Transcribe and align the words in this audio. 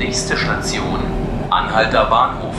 Nächste 0.00 0.34
Station, 0.34 0.98
Anhalter 1.50 2.06
Bahnhof. 2.06 2.54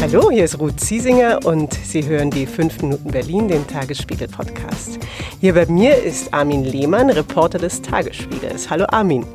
Hallo, 0.00 0.30
hier 0.30 0.46
ist 0.46 0.58
Ruth 0.58 0.80
Ziesinger 0.80 1.40
und 1.44 1.74
Sie 1.74 2.06
hören 2.06 2.30
die 2.30 2.46
5 2.46 2.80
Minuten 2.80 3.10
Berlin, 3.10 3.48
den 3.48 3.66
Tagesspiegel-Podcast. 3.66 4.98
Hier 5.38 5.52
bei 5.52 5.66
mir 5.66 6.02
ist 6.02 6.32
Armin 6.32 6.64
Lehmann, 6.64 7.10
Reporter 7.10 7.58
des 7.58 7.82
Tagesspiegels. 7.82 8.70
Hallo 8.70 8.86
Armin. 8.88 9.26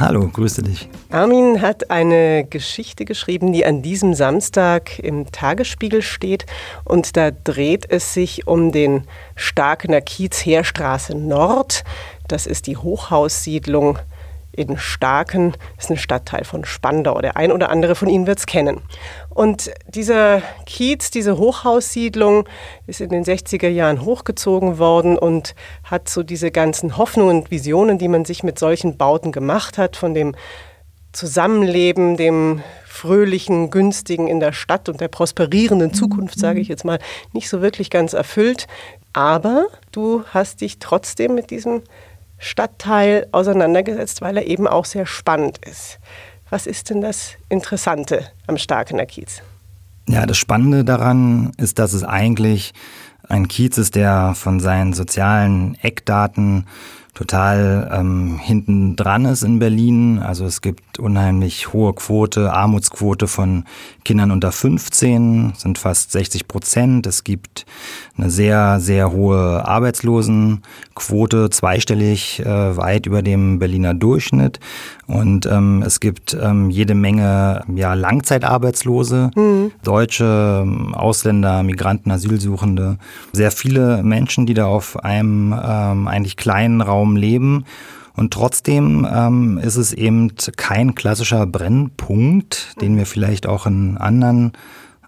Hallo, 0.00 0.28
grüße 0.32 0.62
dich. 0.62 0.88
Armin 1.10 1.60
hat 1.60 1.90
eine 1.90 2.44
Geschichte 2.44 3.04
geschrieben, 3.04 3.52
die 3.52 3.66
an 3.66 3.82
diesem 3.82 4.14
Samstag 4.14 5.00
im 5.00 5.32
Tagesspiegel 5.32 6.02
steht. 6.02 6.46
Und 6.84 7.16
da 7.16 7.32
dreht 7.32 7.90
es 7.90 8.14
sich 8.14 8.46
um 8.46 8.70
den 8.70 9.08
Starkener 9.34 10.00
Kiez 10.00 10.46
Heerstraße 10.46 11.16
Nord. 11.16 11.82
Das 12.28 12.46
ist 12.46 12.68
die 12.68 12.76
Hochhaussiedlung 12.76 13.98
in 14.52 14.76
Starken, 14.76 15.54
ist 15.78 15.90
ein 15.90 15.96
Stadtteil 15.96 16.44
von 16.44 16.64
Spandau. 16.64 17.20
Der 17.20 17.36
ein 17.36 17.52
oder 17.52 17.70
andere 17.70 17.94
von 17.94 18.08
Ihnen 18.08 18.26
wird 18.26 18.38
es 18.38 18.46
kennen. 18.46 18.82
Und 19.28 19.70
dieser 19.86 20.42
Kiez, 20.66 21.10
diese 21.10 21.38
Hochhaussiedlung, 21.38 22.48
ist 22.86 23.00
in 23.00 23.10
den 23.10 23.24
60er 23.24 23.68
Jahren 23.68 24.04
hochgezogen 24.04 24.78
worden 24.78 25.16
und 25.16 25.54
hat 25.84 26.08
so 26.08 26.22
diese 26.22 26.50
ganzen 26.50 26.96
Hoffnungen 26.96 27.38
und 27.38 27.50
Visionen, 27.50 27.98
die 27.98 28.08
man 28.08 28.24
sich 28.24 28.42
mit 28.42 28.58
solchen 28.58 28.96
Bauten 28.96 29.32
gemacht 29.32 29.78
hat, 29.78 29.96
von 29.96 30.14
dem 30.14 30.34
Zusammenleben, 31.12 32.16
dem 32.16 32.62
fröhlichen, 32.84 33.70
günstigen 33.70 34.26
in 34.26 34.40
der 34.40 34.52
Stadt 34.52 34.88
und 34.88 35.00
der 35.00 35.08
prosperierenden 35.08 35.94
Zukunft, 35.94 36.38
sage 36.38 36.60
ich 36.60 36.68
jetzt 36.68 36.84
mal, 36.84 36.98
nicht 37.32 37.48
so 37.48 37.62
wirklich 37.62 37.90
ganz 37.90 38.12
erfüllt. 38.12 38.66
Aber 39.12 39.66
du 39.92 40.24
hast 40.32 40.60
dich 40.60 40.80
trotzdem 40.80 41.34
mit 41.34 41.50
diesem 41.50 41.82
Stadtteil 42.38 43.26
auseinandergesetzt, 43.32 44.20
weil 44.20 44.36
er 44.36 44.46
eben 44.46 44.66
auch 44.66 44.84
sehr 44.84 45.06
spannend 45.06 45.58
ist. 45.66 45.98
Was 46.50 46.66
ist 46.66 46.90
denn 46.90 47.00
das 47.00 47.32
Interessante 47.48 48.26
am 48.46 48.56
Starkener 48.56 49.06
Kiez? 49.06 49.42
Ja, 50.08 50.24
das 50.24 50.38
Spannende 50.38 50.84
daran 50.84 51.52
ist, 51.58 51.78
dass 51.78 51.92
es 51.92 52.04
eigentlich 52.04 52.72
ein 53.28 53.48
Kiez 53.48 53.76
ist, 53.76 53.94
der 53.94 54.34
von 54.34 54.58
seinen 54.58 54.94
sozialen 54.94 55.74
Eckdaten 55.82 56.66
total 57.18 57.90
ähm, 57.92 58.38
hinten 58.40 58.94
dran 58.94 59.24
ist 59.24 59.42
in 59.42 59.58
Berlin. 59.58 60.20
Also 60.20 60.44
es 60.44 60.62
gibt 60.62 61.00
unheimlich 61.00 61.72
hohe 61.72 61.92
Quote, 61.92 62.52
Armutsquote 62.52 63.26
von 63.26 63.64
Kindern 64.04 64.30
unter 64.30 64.52
15, 64.52 65.54
sind 65.56 65.78
fast 65.78 66.12
60 66.12 66.46
Prozent. 66.46 67.08
Es 67.08 67.24
gibt 67.24 67.66
eine 68.16 68.30
sehr, 68.30 68.78
sehr 68.78 69.10
hohe 69.10 69.66
Arbeitslosenquote, 69.66 71.50
zweistellig, 71.50 72.38
äh, 72.38 72.76
weit 72.76 73.06
über 73.06 73.22
dem 73.22 73.58
Berliner 73.58 73.94
Durchschnitt. 73.94 74.60
Und 75.08 75.46
ähm, 75.46 75.82
es 75.84 76.00
gibt 76.00 76.36
ähm, 76.40 76.70
jede 76.70 76.94
Menge 76.94 77.64
ja, 77.74 77.94
Langzeitarbeitslose, 77.94 79.30
mhm. 79.34 79.72
Deutsche, 79.82 80.66
Ausländer, 80.92 81.62
Migranten, 81.62 82.10
Asylsuchende. 82.10 82.98
Sehr 83.32 83.50
viele 83.50 84.02
Menschen, 84.04 84.46
die 84.46 84.54
da 84.54 84.66
auf 84.66 85.02
einem 85.02 85.52
ähm, 85.52 86.06
eigentlich 86.06 86.36
kleinen 86.36 86.80
Raum 86.80 87.07
leben. 87.16 87.64
Und 88.16 88.32
trotzdem 88.32 89.06
ähm, 89.10 89.58
ist 89.58 89.76
es 89.76 89.92
eben 89.92 90.32
kein 90.56 90.94
klassischer 90.96 91.46
Brennpunkt, 91.46 92.80
den 92.80 92.96
wir 92.96 93.06
vielleicht 93.06 93.46
auch 93.46 93.66
in 93.66 93.96
anderen 93.96 94.52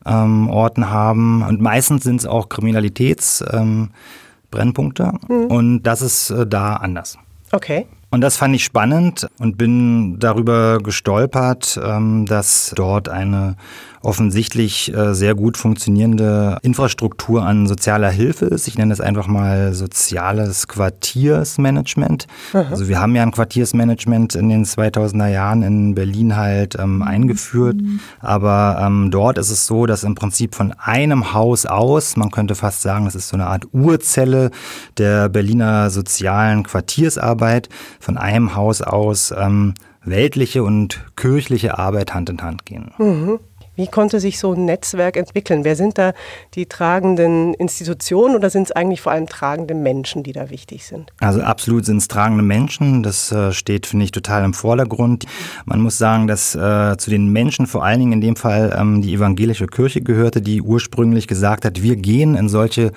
ähm, 0.06 0.48
Orten 0.48 0.90
haben. 0.90 1.42
Und 1.42 1.60
meistens 1.60 2.04
sind 2.04 2.20
es 2.20 2.26
auch 2.26 2.48
Kriminalitätsbrennpunkte. 2.48 5.12
Ähm, 5.28 5.28
mhm. 5.28 5.46
Und 5.46 5.82
das 5.82 6.02
ist 6.02 6.30
äh, 6.30 6.46
da 6.46 6.74
anders. 6.74 7.18
Okay. 7.50 7.88
Und 8.10 8.22
das 8.22 8.36
fand 8.36 8.54
ich 8.56 8.64
spannend 8.64 9.28
und 9.38 9.56
bin 9.56 10.18
darüber 10.18 10.78
gestolpert, 10.78 11.80
ähm, 11.82 12.26
dass 12.26 12.72
dort 12.74 13.08
eine 13.08 13.56
offensichtlich 14.02 14.94
äh, 14.94 15.14
sehr 15.14 15.34
gut 15.34 15.58
funktionierende 15.58 16.58
Infrastruktur 16.62 17.42
an 17.42 17.66
sozialer 17.66 18.10
Hilfe 18.10 18.46
ist. 18.46 18.66
Ich 18.66 18.78
nenne 18.78 18.92
es 18.94 19.00
einfach 19.00 19.26
mal 19.26 19.74
soziales 19.74 20.68
Quartiersmanagement. 20.68 22.26
Aha. 22.54 22.66
Also 22.70 22.88
wir 22.88 22.98
haben 22.98 23.14
ja 23.14 23.22
ein 23.22 23.30
Quartiersmanagement 23.30 24.34
in 24.36 24.48
den 24.48 24.64
2000er 24.64 25.28
Jahren 25.28 25.62
in 25.62 25.94
Berlin 25.94 26.36
halt 26.36 26.76
ähm, 26.78 27.02
eingeführt. 27.02 27.76
Mhm. 27.76 28.00
Aber 28.20 28.80
ähm, 28.82 29.10
dort 29.10 29.36
ist 29.36 29.50
es 29.50 29.66
so, 29.66 29.84
dass 29.84 30.02
im 30.02 30.14
Prinzip 30.14 30.54
von 30.54 30.72
einem 30.78 31.34
Haus 31.34 31.66
aus, 31.66 32.16
man 32.16 32.30
könnte 32.30 32.54
fast 32.54 32.80
sagen, 32.80 33.04
das 33.04 33.14
ist 33.14 33.28
so 33.28 33.36
eine 33.36 33.46
Art 33.46 33.66
Urzelle 33.72 34.50
der 34.96 35.28
Berliner 35.28 35.90
sozialen 35.90 36.62
Quartiersarbeit, 36.62 37.68
von 38.00 38.16
einem 38.16 38.56
Haus 38.56 38.82
aus 38.82 39.32
ähm, 39.36 39.74
weltliche 40.02 40.64
und 40.64 41.04
kirchliche 41.14 41.78
Arbeit 41.78 42.14
Hand 42.14 42.30
in 42.30 42.42
Hand 42.42 42.66
gehen. 42.66 42.90
Mhm. 42.98 43.38
Wie 43.76 43.86
konnte 43.86 44.20
sich 44.20 44.38
so 44.38 44.52
ein 44.52 44.64
Netzwerk 44.64 45.16
entwickeln? 45.16 45.64
Wer 45.64 45.76
sind 45.76 45.96
da 45.96 46.12
die 46.54 46.66
tragenden 46.66 47.54
Institutionen 47.54 48.34
oder 48.34 48.50
sind 48.50 48.64
es 48.64 48.72
eigentlich 48.72 49.00
vor 49.00 49.12
allem 49.12 49.26
tragende 49.26 49.74
Menschen, 49.74 50.22
die 50.22 50.32
da 50.32 50.50
wichtig 50.50 50.84
sind? 50.84 51.10
Also 51.20 51.40
absolut 51.40 51.86
sind 51.86 51.98
es 51.98 52.08
tragende 52.08 52.42
Menschen. 52.42 53.02
Das 53.02 53.32
äh, 53.32 53.52
steht, 53.52 53.86
finde 53.86 54.04
ich, 54.04 54.10
total 54.10 54.44
im 54.44 54.54
Vordergrund. 54.54 55.24
Man 55.64 55.80
muss 55.80 55.98
sagen, 55.98 56.26
dass 56.26 56.54
äh, 56.54 56.96
zu 56.98 57.10
den 57.10 57.28
Menschen 57.28 57.66
vor 57.66 57.84
allen 57.84 58.00
Dingen 58.00 58.12
in 58.12 58.20
dem 58.20 58.36
Fall 58.36 58.76
ähm, 58.78 59.02
die 59.02 59.14
evangelische 59.14 59.66
Kirche 59.66 60.02
gehörte, 60.02 60.42
die 60.42 60.60
ursprünglich 60.60 61.26
gesagt 61.26 61.64
hat, 61.64 61.82
wir 61.82 61.96
gehen 61.96 62.34
in 62.34 62.48
solche 62.48 62.92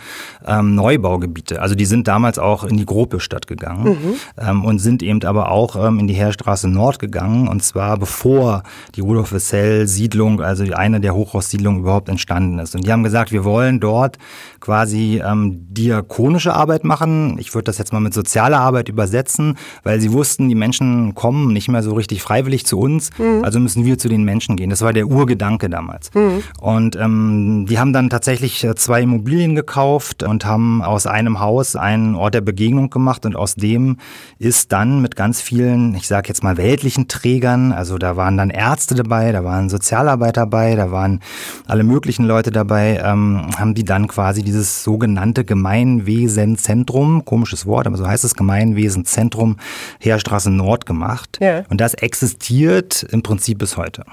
ähm, 0.46 0.76
Neubaugebiete. 0.76 1.62
Also 1.62 1.76
die 1.76 1.86
sind 1.86 2.08
damals 2.08 2.40
auch 2.40 2.64
in 2.64 2.78
die 2.78 2.86
Grope-Stadt 2.86 3.48
gegangen 3.48 3.84
mhm. 3.84 4.16
ähm, 4.38 4.66
und 4.66 4.80
sind 4.80 5.04
eben 5.04 5.24
aber 5.24 5.52
auch 5.52 5.76
ähm, 5.76 6.00
in 6.00 6.08
die 6.08 6.14
Heerstraße 6.14 6.68
Nord 6.68 7.00
gegangen 7.00 7.48
und 7.48 7.64
zwar 7.64 7.98
bevor 7.98 8.64
die 8.96 9.02
Rudolf-Wessel-Siedlung, 9.02 10.42
also 10.42 10.63
eine 10.72 11.00
der 11.00 11.16
Hochhaussiedlungen 11.16 11.82
überhaupt 11.82 12.10
entstanden 12.10 12.60
ist. 12.60 12.76
Und 12.76 12.86
die 12.86 12.92
haben 12.92 13.04
gesagt, 13.04 13.32
wir 13.32 13.44
wollen 13.44 13.80
dort 13.80 14.18
quasi 14.60 15.22
ähm, 15.24 15.66
diakonische 15.70 16.54
Arbeit 16.54 16.84
machen. 16.84 17.38
Ich 17.40 17.54
würde 17.54 17.66
das 17.66 17.78
jetzt 17.78 17.92
mal 17.92 18.00
mit 18.00 18.14
sozialer 18.14 18.60
Arbeit 18.60 18.90
übersetzen, 18.90 19.58
weil 19.84 20.00
sie 20.00 20.14
wussten, 20.14 20.48
die 20.48 20.56
Menschen 20.56 21.16
kommen 21.16 21.52
nicht 21.52 21.68
mehr 21.68 21.84
so 21.84 21.94
richtig 21.94 22.22
freiwillig 22.22 22.66
zu 22.66 22.80
uns, 22.80 23.10
mhm. 23.18 23.44
also 23.44 23.60
müssen 23.60 23.86
wir 23.86 23.98
zu 23.98 24.08
den 24.08 24.24
Menschen 24.24 24.56
gehen. 24.56 24.70
Das 24.70 24.82
war 24.82 24.94
der 24.94 25.08
Urgedanke 25.08 25.70
damals. 25.70 26.14
Mhm. 26.14 26.44
Und 26.60 26.96
ähm, 26.96 27.66
die 27.68 27.80
haben 27.80 27.94
dann 27.94 28.10
tatsächlich 28.10 28.64
äh, 28.64 28.76
zwei 28.76 29.02
Immobilien 29.02 29.56
gekauft 29.56 30.24
und 30.24 30.46
haben 30.46 30.82
aus 30.82 31.08
einem 31.08 31.40
Haus 31.40 31.76
einen 31.76 32.16
Ort 32.16 32.34
der 32.34 32.42
Begegnung 32.42 32.90
gemacht 32.90 33.26
und 33.26 33.36
aus 33.36 33.56
dem 33.56 33.98
ist 34.40 34.72
dann 34.72 35.02
mit 35.02 35.16
ganz 35.16 35.42
vielen, 35.42 35.96
ich 35.96 36.08
sage 36.08 36.28
jetzt 36.30 36.44
mal 36.44 36.58
weltlichen 36.58 37.08
Trägern, 37.08 37.72
also 37.72 37.98
da 37.98 38.16
waren 38.16 38.38
dann 38.38 38.50
Ärzte 38.50 38.96
dabei, 38.96 39.32
da 39.32 39.44
waren 39.44 39.70
Sozialarbeiter 39.70 40.44
dabei, 40.54 40.76
da 40.76 40.92
waren 40.92 41.20
alle 41.66 41.84
möglichen 41.84 42.26
Leute 42.26 42.52
dabei, 42.52 43.02
ähm, 43.04 43.50
haben 43.58 43.74
die 43.74 43.84
dann 43.84 44.08
quasi 44.08 44.44
dieses 44.44 44.84
sogenannte 44.84 45.44
Gemeinwesenzentrum, 45.44 47.26
komisches 47.26 47.66
Wort, 47.66 47.88
aber 47.88 47.98
so 47.98 48.08
heißt 48.08 48.24
es, 48.24 48.36
Gemeinwesenzentrum 48.36 49.58
Heerstraße 50.00 50.52
Nord 50.52 50.86
gemacht. 50.86 51.40
Ja. 51.42 51.64
Und 51.70 51.82
das 51.82 51.96
existiert 51.96 53.04
im 53.12 53.24
Prinzip 53.24 53.58
bis 53.58 53.78
heute. 53.78 54.04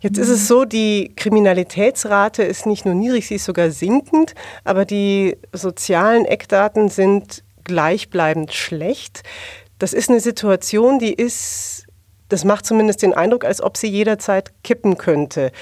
Jetzt 0.00 0.18
ist 0.18 0.28
es 0.28 0.46
so, 0.46 0.64
die 0.64 1.12
Kriminalitätsrate 1.16 2.44
ist 2.44 2.66
nicht 2.66 2.84
nur 2.84 2.94
niedrig, 2.94 3.26
sie 3.26 3.34
ist 3.34 3.44
sogar 3.44 3.70
sinkend, 3.70 4.34
aber 4.64 4.84
die 4.84 5.36
sozialen 5.52 6.24
Eckdaten 6.24 6.88
sind 6.88 7.42
gleichbleibend 7.64 8.52
schlecht. 8.52 9.22
Das 9.78 9.92
ist 9.92 10.08
eine 10.08 10.20
Situation, 10.20 10.98
die 10.98 11.12
ist 11.12 11.87
das 12.28 12.44
macht 12.44 12.66
zumindest 12.66 13.02
den 13.02 13.14
Eindruck, 13.14 13.44
als 13.44 13.62
ob 13.62 13.76
sie 13.76 13.88
jederzeit 13.88 14.52
kippen 14.62 14.98
könnte. 14.98 15.52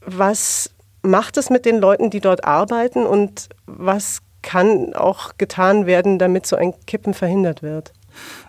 Was 0.00 0.70
macht 1.02 1.36
es 1.36 1.50
mit 1.50 1.64
den 1.64 1.78
Leuten, 1.78 2.10
die 2.10 2.20
dort 2.20 2.44
arbeiten 2.44 3.06
und 3.06 3.48
was 3.66 4.20
kann 4.42 4.94
auch 4.94 5.32
getan 5.38 5.86
werden, 5.86 6.18
damit 6.18 6.46
so 6.46 6.56
ein 6.56 6.74
Kippen 6.86 7.14
verhindert 7.14 7.62
wird? 7.62 7.92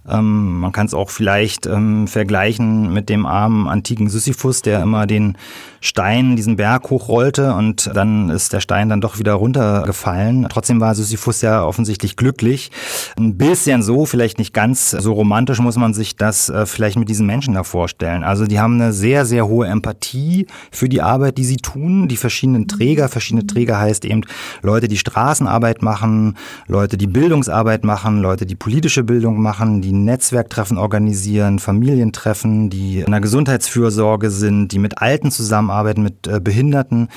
Ähm, 0.09 0.59
man 0.59 0.71
kann 0.71 0.85
es 0.85 0.93
auch 0.93 1.09
vielleicht 1.09 1.65
ähm, 1.65 2.07
vergleichen 2.07 2.93
mit 2.93 3.09
dem 3.09 3.25
armen 3.25 3.67
antiken 3.67 4.09
Sisyphus, 4.09 4.61
der 4.61 4.81
immer 4.81 5.07
den 5.07 5.37
Stein 5.81 6.35
diesen 6.35 6.57
Berg 6.57 6.89
hochrollte 6.89 7.53
und 7.53 7.89
dann 7.93 8.29
ist 8.29 8.51
der 8.51 8.59
Stein 8.59 8.89
dann 8.89 8.99
doch 8.99 9.17
wieder 9.17 9.33
runtergefallen. 9.33 10.47
Trotzdem 10.49 10.81
war 10.81 10.93
Sisyphus 10.93 11.41
ja 11.41 11.63
offensichtlich 11.63 12.17
glücklich. 12.17 12.71
Ein 13.17 13.37
bisschen 13.37 13.81
so, 13.81 14.05
vielleicht 14.05 14.39
nicht 14.39 14.53
ganz 14.53 14.91
so 14.91 15.13
romantisch 15.13 15.59
muss 15.59 15.77
man 15.77 15.93
sich 15.93 16.17
das 16.17 16.49
äh, 16.49 16.65
vielleicht 16.65 16.97
mit 16.97 17.07
diesen 17.07 17.25
Menschen 17.25 17.53
da 17.53 17.63
vorstellen. 17.63 18.23
Also 18.23 18.45
die 18.45 18.59
haben 18.59 18.75
eine 18.75 18.91
sehr, 18.91 19.25
sehr 19.25 19.47
hohe 19.47 19.67
Empathie 19.67 20.47
für 20.71 20.89
die 20.89 21.01
Arbeit, 21.01 21.37
die 21.37 21.45
sie 21.45 21.57
tun. 21.57 22.07
Die 22.09 22.17
verschiedenen 22.17 22.67
Träger, 22.67 23.07
verschiedene 23.07 23.47
Träger 23.47 23.79
heißt 23.79 24.03
eben 24.03 24.21
Leute, 24.61 24.89
die 24.89 24.97
Straßenarbeit 24.97 25.81
machen, 25.81 26.35
Leute, 26.67 26.97
die 26.97 27.07
Bildungsarbeit 27.07 27.85
machen, 27.85 28.21
Leute, 28.21 28.45
die 28.45 28.55
politische 28.55 29.03
Bildung 29.03 29.41
machen 29.41 29.58
machen, 29.59 29.81
die 29.81 29.91
Netzwerktreffen 29.91 30.77
organisieren, 30.77 31.59
Familientreffen, 31.59 32.69
die 32.69 33.01
in 33.01 33.11
der 33.11 33.19
Gesundheitsfürsorge 33.19 34.29
sind, 34.29 34.69
die 34.69 34.79
mit 34.79 35.01
Alten 35.01 35.31
zusammenarbeiten, 35.31 36.01
mit 36.01 36.27
äh, 36.27 36.39
Behinderten. 36.39 37.09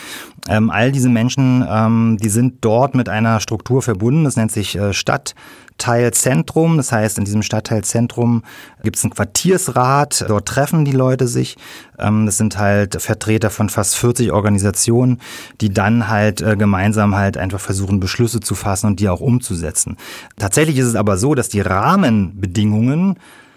Ähm, 0.48 0.70
all 0.70 0.90
diese 0.90 1.08
Menschen, 1.08 1.64
ähm, 1.68 2.18
die 2.20 2.28
sind 2.28 2.56
dort 2.62 2.96
mit 2.96 3.08
einer 3.08 3.38
Struktur 3.38 3.80
verbunden. 3.80 4.24
Das 4.24 4.36
nennt 4.36 4.50
sich 4.50 4.76
äh, 4.76 4.92
Stadt. 4.92 5.34
Stadtteilzentrum. 5.82 6.76
Das 6.76 6.92
heißt, 6.92 7.18
in 7.18 7.24
diesem 7.24 7.42
Stadtteilzentrum 7.42 8.42
gibt 8.82 8.96
es 8.96 9.04
einen 9.04 9.12
Quartiersrat. 9.12 10.24
Dort 10.28 10.46
treffen 10.46 10.84
die 10.84 10.92
Leute 10.92 11.26
sich. 11.26 11.56
Ähm, 11.98 12.26
das 12.26 12.36
sind 12.36 12.58
halt 12.58 13.00
Vertreter 13.02 13.50
von 13.50 13.68
fast 13.68 13.96
40 13.96 14.32
Organisationen, 14.32 15.20
die 15.60 15.70
dann 15.70 16.08
halt 16.08 16.40
äh, 16.40 16.56
gemeinsam 16.56 17.16
halt 17.16 17.36
einfach 17.36 17.60
versuchen, 17.60 18.00
Beschlüsse 18.00 18.40
zu 18.40 18.54
fassen 18.54 18.86
und 18.86 19.00
die 19.00 19.08
auch 19.08 19.20
umzusetzen. 19.20 19.96
Tatsächlich 20.36 20.78
ist 20.78 20.86
es 20.86 20.94
aber 20.94 21.16
so, 21.16 21.34
dass 21.34 21.48
die 21.48 21.60
Rahmenbedingungen 22.32 23.16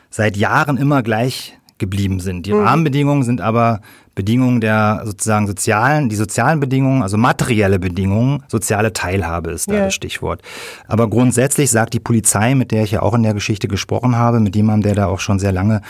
seit 0.10 0.38
Jahren 0.38 0.78
immer 0.78 1.04
gleich 1.04 1.58
geblieben 1.78 2.20
sind. 2.20 2.46
Die 2.46 2.54
mhm. 2.54 2.62
Rahmenbedingungen 2.62 3.24
sind 3.24 3.42
aber 3.42 3.82
Bedingungen 4.16 4.62
der 4.62 5.02
sozusagen 5.04 5.46
sozialen, 5.46 6.08
die 6.08 6.16
sozialen 6.16 6.62
Bedingungen, 6.62 7.04
also 7.04 7.18
materielle 7.18 7.80
Bedingungen, 7.80 8.44
soziale 8.48 8.94
Teilhabe 8.94 9.52
ist 9.52 9.70
da 9.70 9.74
ja. 9.74 9.86
das 9.86 9.94
Stichwort. 9.94 10.42
Aber 10.88 11.10
grundsätzlich 11.10 11.70
sagt 11.70 11.94
die 11.94 12.00
Polizei, 12.00 12.56
mit 12.56 12.72
der 12.72 12.84
ich 12.84 12.92
ja 12.92 13.02
auch 13.02 13.14
in 13.14 13.24
der 13.24 13.34
Geschichte 13.34 13.68
gesprochen 13.68 14.16
habe, 14.16 14.40
mit 14.40 14.56
jemandem, 14.56 14.94
der 14.94 15.04
da 15.04 15.08
auch 15.08 15.20
schon 15.20 15.38
sehr 15.38 15.52
lange 15.52 15.82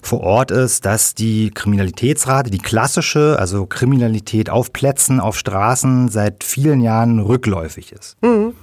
vor 0.00 0.20
Ort 0.22 0.50
ist, 0.50 0.86
dass 0.86 1.14
die 1.14 1.50
Kriminalitätsrate, 1.50 2.50
die 2.50 2.56
klassische, 2.56 3.36
also 3.38 3.66
Kriminalität 3.66 4.48
auf 4.48 4.72
Plätzen, 4.72 5.20
auf 5.20 5.36
Straßen 5.36 6.08
seit 6.08 6.42
vielen 6.42 6.80
Jahren 6.80 7.18
rückläufig 7.18 7.92
ist. 7.92 8.16
Mhm. 8.22 8.54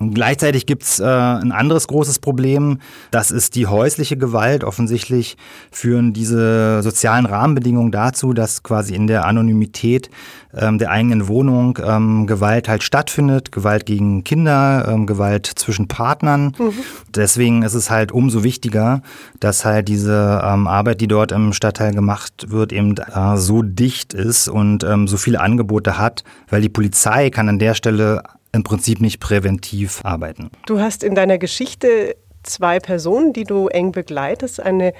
Gleichzeitig 0.00 0.66
gibt's 0.66 1.00
äh, 1.00 1.04
ein 1.04 1.52
anderes 1.52 1.86
großes 1.86 2.18
Problem, 2.18 2.78
das 3.10 3.30
ist 3.30 3.54
die 3.54 3.66
häusliche 3.66 4.16
Gewalt. 4.16 4.64
Offensichtlich 4.64 5.36
führen 5.70 6.12
diese 6.12 6.82
sozialen 6.82 7.26
Rahmenbedingungen 7.26 7.92
dazu, 7.92 8.32
dass 8.32 8.62
quasi 8.62 8.94
in 8.94 9.06
der 9.06 9.26
Anonymität 9.26 10.10
ähm, 10.54 10.78
der 10.78 10.90
eigenen 10.90 11.28
Wohnung 11.28 11.78
ähm, 11.84 12.26
Gewalt 12.26 12.68
halt 12.68 12.82
stattfindet, 12.82 13.52
Gewalt 13.52 13.86
gegen 13.86 14.24
Kinder, 14.24 14.88
ähm, 14.88 15.06
Gewalt 15.06 15.46
zwischen 15.46 15.88
Partnern. 15.88 16.54
Mhm. 16.58 16.72
Deswegen 17.14 17.62
ist 17.62 17.74
es 17.74 17.90
halt 17.90 18.12
umso 18.12 18.42
wichtiger, 18.42 19.02
dass 19.40 19.64
halt 19.64 19.88
diese 19.88 20.42
ähm, 20.44 20.66
Arbeit, 20.66 21.00
die 21.00 21.08
dort 21.08 21.32
im 21.32 21.52
Stadtteil 21.52 21.92
gemacht 21.94 22.50
wird, 22.50 22.72
eben 22.72 22.96
äh, 22.96 23.36
so 23.36 23.62
dicht 23.62 24.14
ist 24.14 24.48
und 24.48 24.84
ähm, 24.84 25.06
so 25.06 25.16
viele 25.16 25.40
Angebote 25.40 25.98
hat, 25.98 26.24
weil 26.48 26.62
die 26.62 26.68
Polizei 26.68 27.30
kann 27.30 27.48
an 27.48 27.58
der 27.58 27.74
Stelle 27.74 28.22
im 28.52 28.62
Prinzip 28.62 29.00
nicht 29.00 29.18
präventiv 29.18 30.04
arbeiten. 30.04 30.50
Du 30.66 30.80
hast 30.80 31.02
in 31.02 31.14
deiner 31.14 31.38
Geschichte 31.38 32.16
zwei 32.42 32.78
Personen, 32.78 33.32
die 33.32 33.44
du 33.44 33.68
eng 33.68 33.92
begleitest, 33.92 34.60
eine 34.60 34.92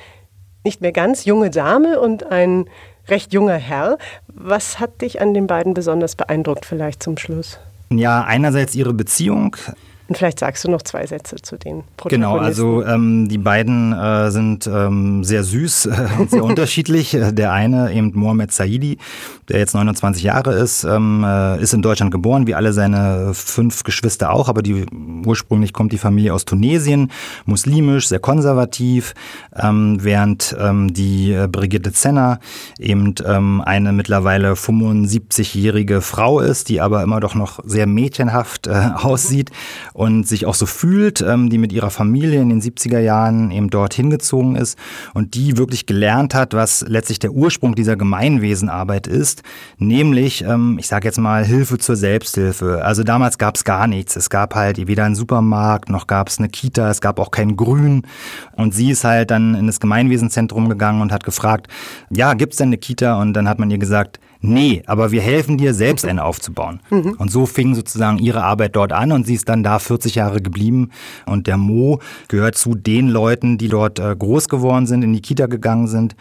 nicht 0.64 0.80
mehr 0.80 0.92
ganz 0.92 1.24
junge 1.24 1.50
Dame 1.50 2.00
und 2.00 2.24
ein 2.24 2.66
recht 3.08 3.32
junger 3.32 3.56
Herr. 3.56 3.98
Was 4.28 4.78
hat 4.78 5.02
dich 5.02 5.20
an 5.20 5.34
den 5.34 5.46
beiden 5.46 5.74
besonders 5.74 6.16
beeindruckt 6.16 6.64
vielleicht 6.64 7.02
zum 7.02 7.18
Schluss? 7.18 7.58
Ja, 7.90 8.24
einerseits 8.24 8.74
ihre 8.74 8.94
Beziehung. 8.94 9.56
Und 10.12 10.18
vielleicht 10.18 10.40
sagst 10.40 10.62
du 10.62 10.70
noch 10.70 10.82
zwei 10.82 11.06
Sätze 11.06 11.36
zu 11.36 11.56
den 11.56 11.84
Protagonisten. 11.96 12.10
Genau, 12.10 12.36
also 12.36 12.84
ähm, 12.84 13.30
die 13.30 13.38
beiden 13.38 13.94
äh, 13.94 14.30
sind 14.30 14.66
ähm, 14.66 15.24
sehr 15.24 15.42
süß 15.42 15.86
äh, 15.86 16.08
und 16.18 16.30
sehr 16.30 16.44
unterschiedlich. 16.44 17.16
Der 17.18 17.50
eine 17.50 17.90
eben 17.94 18.12
Mohamed 18.14 18.52
Saidi, 18.52 18.98
der 19.48 19.60
jetzt 19.60 19.74
29 19.74 20.22
Jahre 20.22 20.52
ist, 20.52 20.84
ähm, 20.84 21.24
äh, 21.26 21.62
ist 21.62 21.72
in 21.72 21.80
Deutschland 21.80 22.12
geboren, 22.12 22.46
wie 22.46 22.54
alle 22.54 22.74
seine 22.74 23.32
fünf 23.32 23.84
Geschwister 23.84 24.34
auch, 24.34 24.50
aber 24.50 24.60
die, 24.60 24.84
ursprünglich 25.24 25.72
kommt 25.72 25.92
die 25.92 25.98
Familie 25.98 26.34
aus 26.34 26.44
Tunesien, 26.44 27.10
muslimisch, 27.46 28.08
sehr 28.08 28.20
konservativ, 28.20 29.14
ähm, 29.56 29.96
während 30.02 30.54
ähm, 30.60 30.92
die 30.92 31.32
äh, 31.32 31.48
Brigitte 31.50 31.94
Zenner 31.94 32.38
eben 32.78 33.14
ähm, 33.26 33.62
eine 33.64 33.92
mittlerweile 33.92 34.52
75-jährige 34.52 36.02
Frau 36.02 36.40
ist, 36.40 36.68
die 36.68 36.82
aber 36.82 37.02
immer 37.02 37.20
doch 37.20 37.34
noch 37.34 37.60
sehr 37.64 37.86
mädchenhaft 37.86 38.66
äh, 38.66 38.90
aussieht 38.94 39.50
und 40.02 40.26
sich 40.26 40.46
auch 40.46 40.54
so 40.54 40.66
fühlt, 40.66 41.20
ähm, 41.20 41.48
die 41.48 41.58
mit 41.58 41.72
ihrer 41.72 41.90
Familie 41.90 42.40
in 42.40 42.48
den 42.48 42.60
70er 42.60 42.98
Jahren 42.98 43.52
eben 43.52 43.70
dort 43.70 43.94
hingezogen 43.94 44.56
ist 44.56 44.76
und 45.14 45.34
die 45.34 45.56
wirklich 45.56 45.86
gelernt 45.86 46.34
hat, 46.34 46.54
was 46.54 46.84
letztlich 46.88 47.20
der 47.20 47.30
Ursprung 47.30 47.76
dieser 47.76 47.94
Gemeinwesenarbeit 47.94 49.06
ist, 49.06 49.44
nämlich, 49.78 50.42
ähm, 50.42 50.76
ich 50.80 50.88
sage 50.88 51.06
jetzt 51.06 51.18
mal, 51.18 51.44
Hilfe 51.44 51.78
zur 51.78 51.94
Selbsthilfe. 51.94 52.84
Also 52.84 53.04
damals 53.04 53.38
gab 53.38 53.54
es 53.54 53.62
gar 53.62 53.86
nichts. 53.86 54.16
Es 54.16 54.28
gab 54.28 54.56
halt 54.56 54.84
weder 54.88 55.04
einen 55.04 55.14
Supermarkt, 55.14 55.88
noch 55.88 56.08
gab 56.08 56.28
es 56.28 56.40
eine 56.40 56.48
Kita, 56.48 56.90
es 56.90 57.00
gab 57.00 57.20
auch 57.20 57.30
kein 57.30 57.56
Grün. 57.56 58.02
Und 58.56 58.74
sie 58.74 58.90
ist 58.90 59.04
halt 59.04 59.30
dann 59.30 59.54
in 59.54 59.68
das 59.68 59.78
Gemeinwesenzentrum 59.78 60.68
gegangen 60.68 61.00
und 61.00 61.12
hat 61.12 61.22
gefragt, 61.22 61.68
ja, 62.10 62.34
gibt 62.34 62.54
es 62.54 62.56
denn 62.56 62.70
eine 62.70 62.78
Kita? 62.78 63.20
Und 63.20 63.34
dann 63.34 63.48
hat 63.48 63.60
man 63.60 63.70
ihr 63.70 63.78
gesagt, 63.78 64.18
nee, 64.42 64.82
aber 64.86 65.10
wir 65.10 65.22
helfen 65.22 65.56
dir, 65.56 65.72
selbst 65.72 66.04
eine 66.04 66.24
aufzubauen. 66.24 66.80
Mhm. 66.90 67.14
Und 67.18 67.30
so 67.30 67.46
fing 67.46 67.74
sozusagen 67.74 68.18
ihre 68.18 68.42
Arbeit 68.42 68.76
dort 68.76 68.92
an 68.92 69.12
und 69.12 69.26
sie 69.26 69.34
ist 69.34 69.48
dann 69.48 69.62
da 69.62 69.78
40 69.78 70.16
Jahre 70.16 70.42
geblieben. 70.42 70.90
Und 71.26 71.46
der 71.46 71.56
Mo 71.56 72.00
gehört 72.28 72.56
zu 72.56 72.74
den 72.74 73.08
Leuten, 73.08 73.58
die 73.58 73.68
dort 73.68 73.98
äh, 73.98 74.14
groß 74.16 74.48
geworden 74.48 74.86
sind, 74.86 75.02
in 75.02 75.12
die 75.12 75.22
Kita 75.22 75.46
gegangen 75.46 75.86
sind 75.86 76.16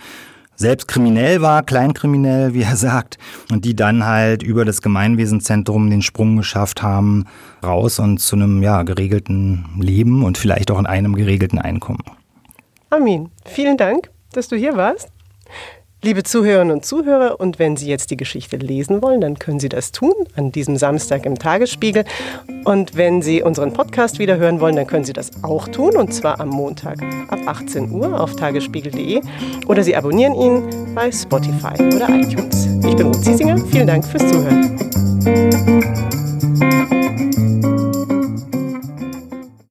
selbst 0.62 0.88
kriminell 0.88 1.42
war, 1.42 1.64
kleinkriminell, 1.64 2.54
wie 2.54 2.62
er 2.62 2.76
sagt, 2.78 3.18
und 3.52 3.66
die 3.66 3.76
dann 3.76 4.06
halt 4.06 4.44
über 4.44 4.64
das 4.64 4.82
Gemeinwesenzentrum 4.82 5.90
den 5.90 6.02
Sprung 6.02 6.38
geschafft 6.38 6.82
haben, 6.82 7.26
raus 7.64 8.00
und 8.00 8.20
zu 8.20 8.38
einem 8.38 8.64
ja, 8.64 8.84
geregelten 8.84 9.66
Leben 9.80 10.24
und 10.24 10.38
vielleicht 10.38 10.72
auch 10.72 10.80
in 10.80 10.86
einem 10.86 11.16
geregelten 11.16 11.60
Einkommen. 11.60 12.04
Armin, 12.90 13.30
vielen 13.46 13.78
Dank, 13.78 14.10
dass 14.32 14.48
du 14.48 14.56
hier 14.56 14.78
warst. 14.78 15.10
Liebe 16.04 16.24
Zuhörerinnen 16.24 16.74
und 16.74 16.84
Zuhörer, 16.84 17.40
und 17.40 17.60
wenn 17.60 17.78
Sie 17.78 17.88
jetzt 17.88 18.10
die 18.10 18.18
Geschichte 18.18 18.58
lesen 18.58 19.04
wollen, 19.04 19.22
dann 19.22 19.38
können 19.38 19.60
Sie 19.60 19.70
das 19.70 19.92
tun 19.92 20.14
an 20.36 20.52
diesem 20.52 20.76
Samstag 20.76 21.28
im 21.28 21.38
Tagesspiegel. 21.38 22.06
Und 22.64 22.98
wenn 22.98 23.22
Sie 23.22 23.44
unseren 23.44 23.72
Podcast 23.72 24.18
wieder 24.18 24.38
hören 24.38 24.60
wollen, 24.60 24.76
dann 24.76 24.88
können 24.88 25.06
Sie 25.06 25.14
das 25.14 25.30
auch 25.44 25.68
tun, 25.68 25.96
und 25.96 26.12
zwar 26.12 26.40
am 26.40 26.50
Montag 26.50 27.00
ab 27.28 27.40
18 27.46 27.92
Uhr 27.92 28.20
auf 28.20 28.36
tagesspiegel.de 28.36 29.22
oder 29.68 29.84
Sie 29.84 29.96
abonnieren 29.96 30.34
ihn 30.34 30.96
bei 30.96 31.12
Spotify 31.12 31.76
oder 31.80 32.10
iTunes. 32.10 32.66
Ich 32.84 32.96
bin 32.96 33.06
Ruth 33.06 33.24
Ziesinger, 33.24 33.60
vielen 33.68 33.86
Dank 33.86 34.04
fürs 34.04 34.28
Zuhören. 34.28 34.72